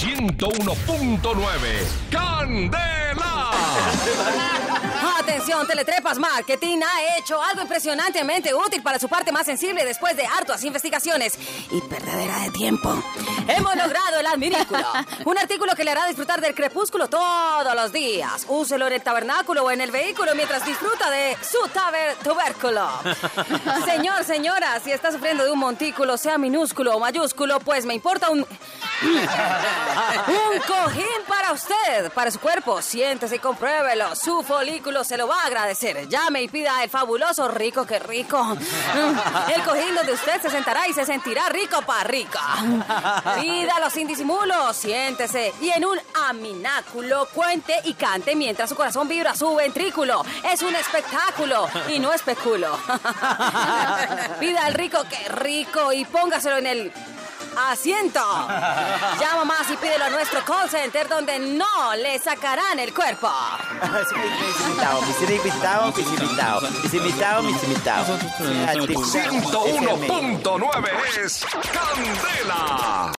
101.9. 0.00 1.20
¡Candela! 2.10 3.52
Atención, 5.34 5.66
Teletrepas 5.66 6.16
Marketing 6.16 6.78
ha 6.80 7.18
hecho 7.18 7.42
algo 7.42 7.62
impresionantemente 7.62 8.54
útil 8.54 8.84
para 8.84 9.00
su 9.00 9.08
parte 9.08 9.32
más 9.32 9.44
sensible 9.44 9.84
después 9.84 10.16
de 10.16 10.24
hartas 10.24 10.62
investigaciones 10.62 11.36
y 11.72 11.80
perdedera 11.80 12.38
de 12.38 12.50
tiempo. 12.52 13.02
Hemos 13.48 13.74
logrado 13.74 14.20
el 14.20 14.26
adminículo, 14.28 14.86
un 15.24 15.36
artículo 15.36 15.74
que 15.74 15.82
le 15.82 15.90
hará 15.90 16.06
disfrutar 16.06 16.40
del 16.40 16.54
crepúsculo 16.54 17.08
todos 17.08 17.74
los 17.74 17.92
días. 17.92 18.46
Úselo 18.46 18.86
en 18.86 18.92
el 18.92 19.02
tabernáculo 19.02 19.64
o 19.64 19.72
en 19.72 19.80
el 19.80 19.90
vehículo 19.90 20.36
mientras 20.36 20.64
disfruta 20.64 21.10
de 21.10 21.36
su 21.42 21.66
taber 21.70 22.14
tubérculo. 22.22 22.88
Señor, 23.84 24.22
señora, 24.22 24.78
si 24.84 24.92
está 24.92 25.10
sufriendo 25.10 25.44
de 25.44 25.50
un 25.50 25.58
montículo, 25.58 26.16
sea 26.16 26.38
minúsculo 26.38 26.94
o 26.94 27.00
mayúsculo, 27.00 27.58
pues 27.58 27.84
me 27.86 27.94
importa 27.94 28.30
un... 28.30 28.46
Un 30.26 30.60
cojín 30.60 31.04
para 31.28 31.43
usted, 31.52 32.12
para 32.12 32.30
su 32.30 32.40
cuerpo. 32.40 32.80
Siéntese 32.82 33.36
y 33.36 33.38
compruébelo. 33.38 34.14
Su 34.16 34.42
folículo 34.42 35.04
se 35.04 35.16
lo 35.16 35.28
va 35.28 35.42
a 35.42 35.46
agradecer. 35.46 36.08
Llame 36.08 36.42
y 36.42 36.48
pida 36.48 36.82
el 36.82 36.90
fabuloso 36.90 37.48
rico 37.48 37.86
que 37.86 37.98
rico. 37.98 38.56
El 39.54 39.62
cojín 39.62 39.94
donde 39.94 40.12
usted 40.12 40.40
se 40.40 40.50
sentará 40.50 40.88
y 40.88 40.92
se 40.92 41.04
sentirá 41.04 41.48
rico 41.48 41.82
para 41.82 42.04
rica. 42.04 42.40
Pídalo 43.40 43.90
sin 43.90 44.06
disimulo. 44.06 44.72
Siéntese 44.72 45.52
y 45.60 45.70
en 45.70 45.84
un 45.84 45.98
amináculo 46.28 47.28
cuente 47.32 47.74
y 47.84 47.94
cante 47.94 48.34
mientras 48.34 48.70
su 48.70 48.76
corazón 48.76 49.08
vibra 49.08 49.34
su 49.34 49.54
ventrículo. 49.54 50.24
Es 50.44 50.62
un 50.62 50.74
espectáculo 50.74 51.68
y 51.88 51.98
no 51.98 52.12
especulo. 52.12 52.78
Pida 54.40 54.68
el 54.68 54.74
rico 54.74 54.98
que 55.08 55.28
rico 55.28 55.92
y 55.92 56.04
póngaselo 56.04 56.58
en 56.58 56.66
el 56.66 56.92
asiento. 57.56 58.20
Llama 59.20 59.44
más 59.44 59.70
y 59.70 59.76
pídelo 59.76 60.04
a 60.04 60.10
nuestro 60.10 60.44
call 60.44 60.68
center 60.68 61.08
donde 61.08 61.38
no 61.38 61.94
le 61.96 62.18
sacarán 62.18 62.78
el 62.78 62.92
cuerpo. 62.92 63.30
Mis 63.82 64.60
invitados, 64.66 65.06
mis 65.06 65.20
invitados, 65.30 65.96
mis 65.96 66.06
invitados, 66.06 66.70
mis 66.72 66.92
invitados, 66.94 67.44
mis 67.44 67.62
invitados. 67.64 68.20
101.9 68.20 70.88
es 71.24 71.44
Candela. 71.72 73.12